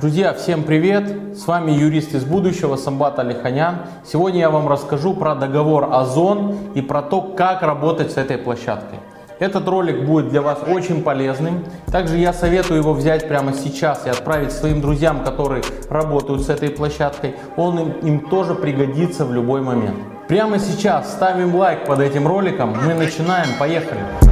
[0.00, 1.12] Друзья, всем привет!
[1.36, 3.78] С вами юрист из будущего Самбат Алиханян.
[4.06, 9.00] Сегодня я вам расскажу про договор Озон и про то, как работать с этой площадкой.
[9.40, 11.64] Этот ролик будет для вас очень полезным.
[11.90, 16.70] Также я советую его взять прямо сейчас и отправить своим друзьям, которые работают с этой
[16.70, 17.34] площадкой.
[17.56, 19.96] Он им, им тоже пригодится в любой момент.
[20.28, 22.72] Прямо сейчас ставим лайк под этим роликом.
[22.86, 23.48] Мы начинаем.
[23.58, 24.27] Поехали!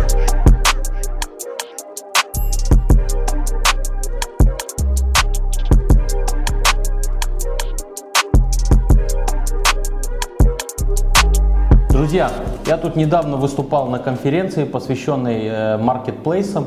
[12.17, 12.33] Друзья,
[12.65, 16.67] я тут недавно выступал на конференции, посвященной э, маркетплейсам,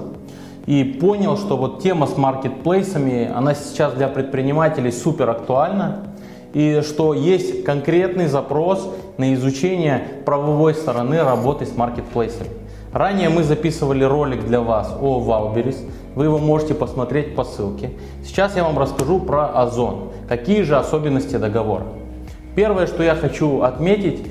[0.68, 6.04] и понял, что вот тема с маркетплейсами, она сейчас для предпринимателей супер актуальна,
[6.54, 12.52] и что есть конкретный запрос на изучение правовой стороны работы с маркетплейсами.
[12.94, 17.90] Ранее мы записывали ролик для вас о Валберис, вы его можете посмотреть по ссылке.
[18.24, 21.86] Сейчас я вам расскажу про Озон, какие же особенности договора.
[22.54, 24.28] Первое, что я хочу отметить,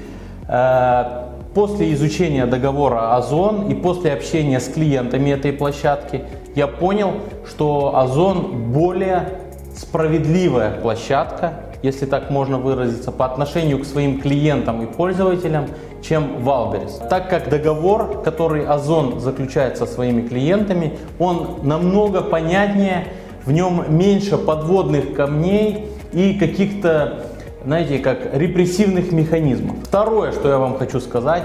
[0.49, 7.13] после изучения договора Озон и после общения с клиентами этой площадки я понял,
[7.47, 9.29] что Озон более
[9.77, 15.67] справедливая площадка, если так можно выразиться, по отношению к своим клиентам и пользователям,
[16.03, 17.01] чем Валберис.
[17.11, 23.09] Так как договор, который Озон заключает со своими клиентами, он намного понятнее,
[23.45, 27.27] в нем меньше подводных камней и каких-то
[27.69, 29.77] знаете, как репрессивных механизмов.
[29.85, 31.43] Второе, что я вам хочу сказать,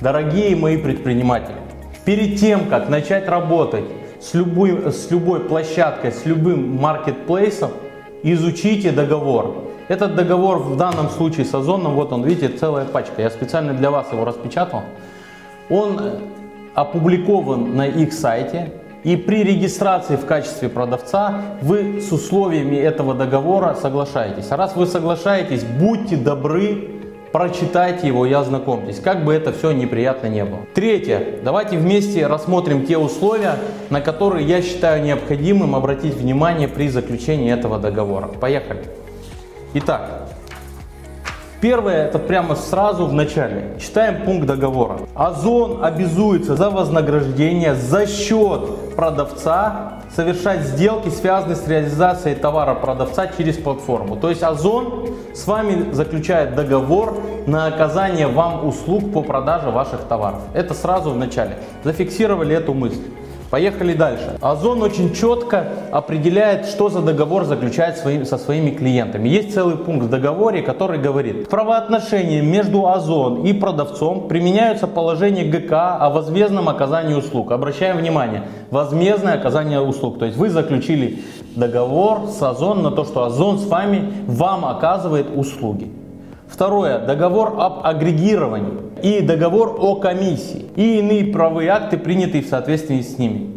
[0.00, 1.56] дорогие мои предприниматели,
[2.06, 3.84] перед тем, как начать работать
[4.18, 7.72] с любой, с любой площадкой, с любым маркетплейсом,
[8.22, 9.64] изучите договор.
[9.88, 13.20] Этот договор в данном случае с Озоном, вот он, видите, целая пачка.
[13.20, 14.80] Я специально для вас его распечатал.
[15.68, 16.00] Он
[16.74, 18.72] опубликован на их сайте.
[19.06, 24.46] И при регистрации в качестве продавца вы с условиями этого договора соглашаетесь.
[24.50, 26.88] А раз вы соглашаетесь, будьте добры,
[27.30, 30.62] прочитайте его и ознакомьтесь, как бы это все неприятно не было.
[30.74, 31.38] Третье.
[31.44, 33.54] Давайте вместе рассмотрим те условия,
[33.90, 38.26] на которые я считаю необходимым обратить внимание при заключении этого договора.
[38.26, 38.82] Поехали.
[39.74, 40.26] Итак,
[41.60, 43.76] Первое, это прямо сразу в начале.
[43.80, 44.98] Читаем пункт договора.
[45.14, 53.56] Озон обязуется за вознаграждение за счет продавца совершать сделки, связанные с реализацией товара продавца через
[53.56, 54.16] платформу.
[54.16, 60.40] То есть Озон с вами заключает договор на оказание вам услуг по продаже ваших товаров.
[60.54, 61.58] Это сразу в начале.
[61.84, 63.02] Зафиксировали эту мысль.
[63.50, 64.36] Поехали дальше.
[64.40, 69.28] Озон очень четко определяет, что за договор заключает своим, со своими клиентами.
[69.28, 75.44] Есть целый пункт в договоре, который говорит, в правоотношении между Озон и продавцом применяются положения
[75.44, 77.52] ГК о возмездном оказании услуг.
[77.52, 80.18] Обращаем внимание, возмездное оказание услуг.
[80.18, 81.22] То есть вы заключили
[81.54, 85.90] договор с Озон на то, что Озон с вами вам оказывает услуги.
[86.48, 86.98] Второе.
[86.98, 93.18] Договор об агрегировании и договор о комиссии и иные правовые акты, принятые в соответствии с
[93.18, 93.50] ними.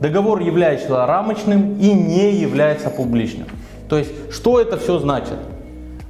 [0.00, 3.46] Договор является рамочным и не является публичным.
[3.88, 5.38] То есть, что это все значит?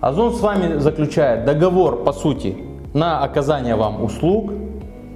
[0.00, 2.56] Озон с вами заключает договор, по сути,
[2.94, 4.53] на оказание вам услуг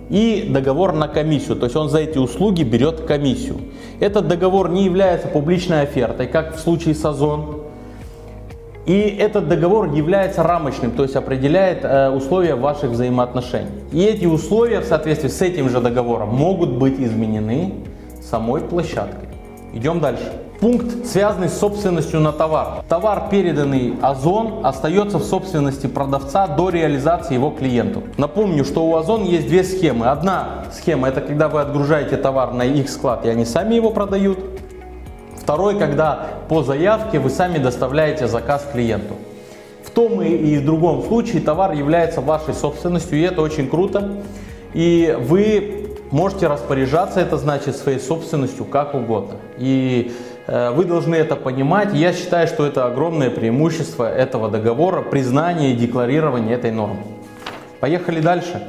[0.08, 1.56] и договор на комиссию.
[1.56, 3.56] То есть он за эти услуги берет комиссию.
[4.00, 7.59] Этот договор не является публичной офертой, как в случае с Озон.
[8.90, 13.70] И этот договор является рамочным, то есть определяет э, условия ваших взаимоотношений.
[13.92, 17.72] И эти условия в соответствии с этим же договором могут быть изменены
[18.20, 19.28] самой площадкой.
[19.72, 20.32] Идем дальше.
[20.58, 22.82] Пункт, связанный с собственностью на товар.
[22.88, 28.02] Товар, переданный Озон, остается в собственности продавца до реализации его клиенту.
[28.16, 30.06] Напомню, что у Озон есть две схемы.
[30.06, 34.40] Одна схема это когда вы отгружаете товар на их склад и они сами его продают.
[35.40, 39.14] Второй, когда по заявке вы сами доставляете заказ клиенту.
[39.82, 44.10] В том и в другом случае товар является вашей собственностью, и это очень круто.
[44.74, 49.36] И вы можете распоряжаться, это значит, своей собственностью как угодно.
[49.58, 50.12] И
[50.46, 51.94] э, вы должны это понимать.
[51.94, 57.02] Я считаю, что это огромное преимущество этого договора, признание и декларирование этой нормы.
[57.80, 58.62] Поехали дальше.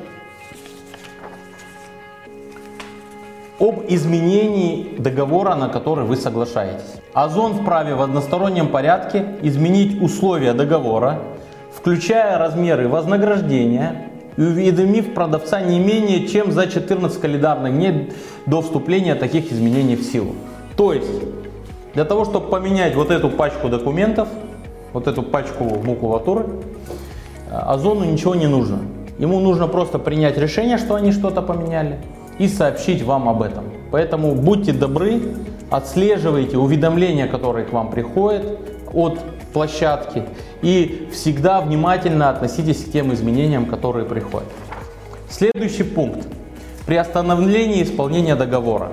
[3.62, 7.00] Об изменении договора, на который вы соглашаетесь.
[7.14, 11.20] Озон вправе в одностороннем порядке изменить условия договора,
[11.72, 18.14] включая размеры вознаграждения, и уведомив продавца не менее чем за 14 календарных дней
[18.48, 20.34] до вступления таких изменений в силу.
[20.76, 21.22] То есть,
[21.94, 24.28] для того, чтобы поменять вот эту пачку документов,
[24.94, 26.46] вот эту пачку макулатуры,
[27.52, 28.80] Озону ничего не нужно.
[29.20, 32.00] Ему нужно просто принять решение, что они что-то поменяли,
[32.42, 33.66] и сообщить вам об этом.
[33.92, 35.22] Поэтому будьте добры,
[35.70, 38.58] отслеживайте уведомления, которые к вам приходят
[38.94, 39.20] от
[39.54, 40.24] площадки
[40.64, 44.50] и всегда внимательно относитесь к тем изменениям, которые приходят.
[45.30, 46.28] Следующий пункт.
[46.88, 48.92] При остановлении исполнения договора.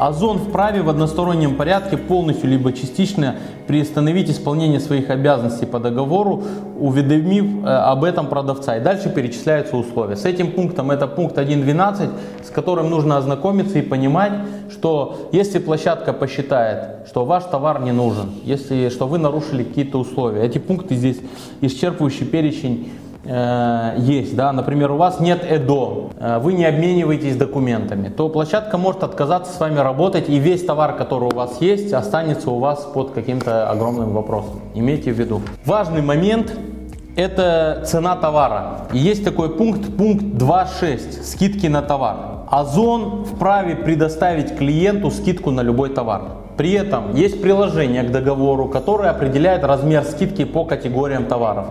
[0.00, 3.36] Озон вправе в одностороннем порядке полностью либо частично
[3.66, 6.42] приостановить исполнение своих обязанностей по договору,
[6.78, 8.78] уведомив э, об этом продавца.
[8.78, 10.16] И дальше перечисляются условия.
[10.16, 12.08] С этим пунктом, это пункт 1.12,
[12.42, 14.32] с которым нужно ознакомиться и понимать,
[14.70, 20.44] что если площадка посчитает, что ваш товар не нужен, если что вы нарушили какие-то условия,
[20.44, 21.18] эти пункты здесь
[21.60, 22.90] исчерпывающий перечень
[23.24, 28.78] Э, есть, да, например, у вас нет ЭДО, э, вы не обмениваетесь документами, то площадка
[28.78, 32.88] может отказаться с вами работать, и весь товар, который у вас есть, останется у вас
[32.94, 34.60] под каким-то огромным вопросом.
[34.74, 35.42] Имейте в виду.
[35.66, 36.56] Важный момент–
[37.16, 38.86] это цена товара.
[38.92, 42.16] И есть такой пункт, пункт 2.6, скидки на товар.
[42.50, 46.22] Озон вправе предоставить клиенту скидку на любой товар.
[46.56, 51.66] При этом есть приложение к договору, которое определяет размер скидки по категориям товаров.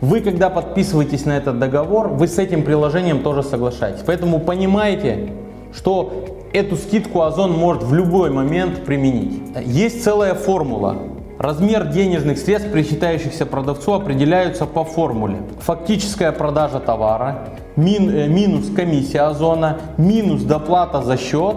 [0.00, 4.02] Вы, когда подписываетесь на этот договор, вы с этим приложением тоже соглашаетесь.
[4.06, 5.32] Поэтому понимаете,
[5.74, 9.42] что эту скидку Озон может в любой момент применить.
[9.64, 10.96] Есть целая формула.
[11.38, 15.38] Размер денежных средств, причитающихся продавцу, определяются по формуле.
[15.60, 21.56] Фактическая продажа товара, мин, э, минус комиссия Озона, минус доплата за счет.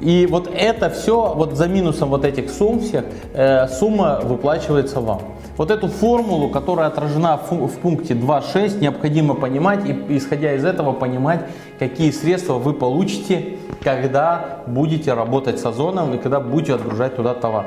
[0.00, 3.04] И вот это все, вот за минусом вот этих сумм всех,
[3.34, 5.20] э, сумма выплачивается вам.
[5.58, 11.40] Вот эту формулу, которая отражена в пункте 2.6, необходимо понимать и исходя из этого понимать,
[11.80, 17.66] какие средства вы получите, когда будете работать с Озоном и когда будете отгружать туда товар.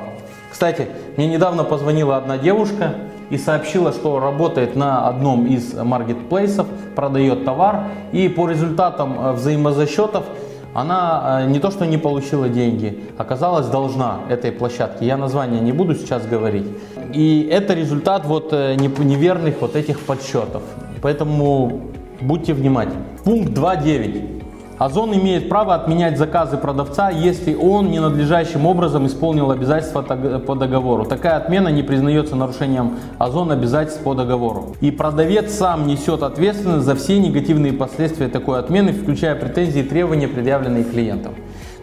[0.50, 2.96] Кстати, мне недавно позвонила одна девушка
[3.30, 10.24] и сообщила, что работает на одном из маркетплейсов, продает товар и по результатам э, взаимозасчетов
[10.74, 15.06] она э, не то что не получила деньги, оказалась должна этой площадке.
[15.06, 16.68] Я название не буду сейчас говорить.
[17.14, 20.64] И это результат вот э, неверных вот этих подсчетов.
[21.02, 21.82] Поэтому
[22.22, 23.04] будьте внимательны.
[23.24, 24.41] Пункт 2.9.
[24.82, 31.06] Озон имеет право отменять заказы продавца, если он ненадлежащим образом исполнил обязательства по договору.
[31.06, 34.76] Такая отмена не признается нарушением Озон обязательств по договору.
[34.82, 40.28] И продавец сам несет ответственность за все негативные последствия такой отмены, включая претензии и требования,
[40.28, 41.36] предъявленные клиентам.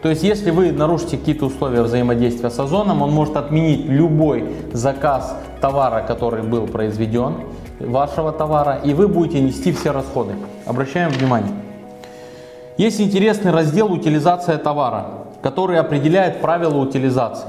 [0.03, 5.37] То есть, если вы нарушите какие-то условия взаимодействия с Озоном, он может отменить любой заказ
[5.61, 7.35] товара, который был произведен,
[7.79, 10.33] вашего товара, и вы будете нести все расходы.
[10.67, 11.68] Обращаем внимание.
[12.79, 15.07] Есть интересный раздел «Утилизация товара»,
[15.43, 17.49] который определяет правила утилизации.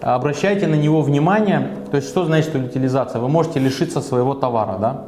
[0.00, 1.68] Обращайте на него внимание.
[1.90, 3.20] То есть, что значит утилизация?
[3.20, 4.78] Вы можете лишиться своего товара.
[4.80, 5.04] Да?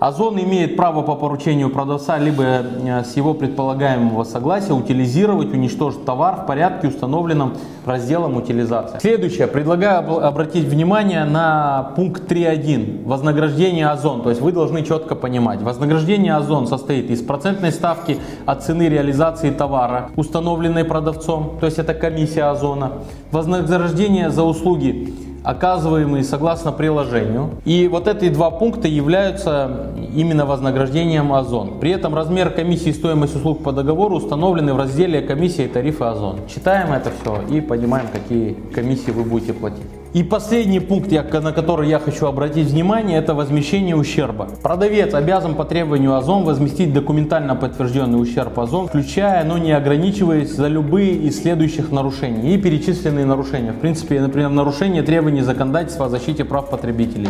[0.00, 6.42] Озон имеет право по поручению продавца либо э, с его предполагаемого согласия утилизировать, уничтожить товар
[6.42, 7.54] в порядке, установленном
[7.84, 9.00] разделом утилизации.
[9.00, 9.48] Следующее.
[9.48, 13.06] Предлагаю обратить внимание на пункт 3.1.
[13.06, 14.22] Вознаграждение Озон.
[14.22, 15.62] То есть вы должны четко понимать.
[15.62, 21.58] Вознаграждение Озон состоит из процентной ставки от цены реализации товара, установленной продавцом.
[21.58, 22.92] То есть это комиссия Озона.
[23.32, 25.12] Вознаграждение за услуги
[25.42, 27.50] оказываемые согласно приложению.
[27.64, 31.78] И вот эти два пункта являются именно вознаграждением Озон.
[31.80, 36.04] При этом размер комиссии и стоимость услуг по договору установлены в разделе комиссия и тарифы
[36.04, 36.40] Озон.
[36.48, 39.97] Читаем это все и понимаем, какие комиссии вы будете платить.
[40.14, 44.48] И последний пункт, на который я хочу обратить внимание, это возмещение ущерба.
[44.62, 50.68] Продавец обязан по требованию Озон возместить документально подтвержденный ущерб Озон, включая, но не ограничиваясь за
[50.68, 53.72] любые из следующих нарушений и перечисленные нарушения.
[53.72, 57.28] В принципе, например, нарушение требований законодательства о защите прав потребителей,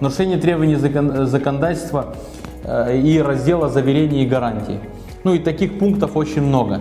[0.00, 2.14] нарушение требований законодательства
[2.64, 4.78] э, и раздела заверений и гарантий.
[5.24, 6.80] Ну и таких пунктов очень много.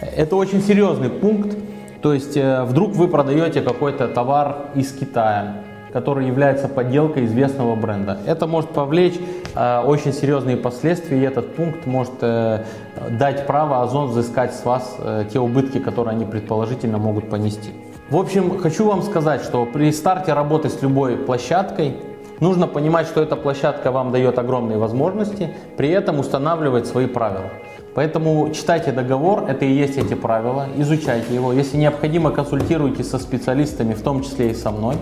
[0.00, 1.56] Это очень серьезный пункт,
[2.04, 5.54] то есть э, вдруг вы продаете какой-то товар из Китая,
[5.90, 8.18] который является подделкой известного бренда.
[8.26, 9.18] Это может повлечь
[9.54, 12.62] э, очень серьезные последствия, и этот пункт может э,
[13.08, 17.70] дать право Озон взыскать с вас э, те убытки, которые они предположительно могут понести.
[18.10, 21.96] В общем, хочу вам сказать, что при старте работы с любой площадкой
[22.44, 27.50] нужно понимать, что эта площадка вам дает огромные возможности, при этом устанавливать свои правила.
[27.94, 31.52] Поэтому читайте договор, это и есть эти правила, изучайте его.
[31.52, 34.96] Если необходимо, консультируйтесь со специалистами, в том числе и со мной,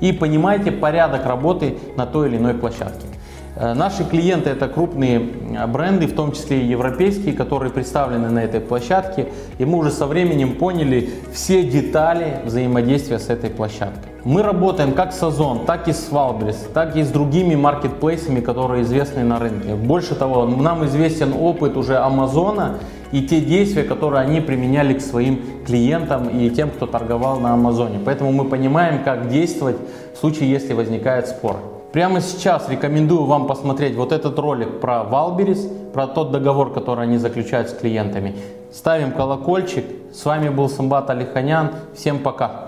[0.00, 3.06] и понимайте порядок работы на той или иной площадке.
[3.56, 5.18] Э, наши клиенты это крупные
[5.68, 9.26] бренды, в том числе и европейские, которые представлены на этой площадке.
[9.58, 14.15] И мы уже со временем поняли все детали взаимодействия с этой площадкой.
[14.26, 18.82] Мы работаем как с Озон, так и с Валбрис, так и с другими маркетплейсами, которые
[18.82, 19.76] известны на рынке.
[19.76, 22.80] Больше того, нам известен опыт уже Амазона,
[23.12, 28.00] и те действия, которые они применяли к своим клиентам и тем, кто торговал на Амазоне.
[28.04, 29.76] Поэтому мы понимаем, как действовать
[30.16, 31.58] в случае, если возникает спор.
[31.92, 37.18] Прямо сейчас рекомендую вам посмотреть вот этот ролик про Валберис, про тот договор, который они
[37.18, 38.34] заключают с клиентами.
[38.72, 39.84] Ставим колокольчик.
[40.12, 41.70] С вами был Самбат Алиханян.
[41.94, 42.65] Всем пока.